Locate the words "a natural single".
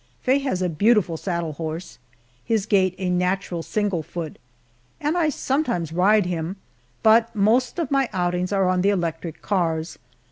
2.97-4.01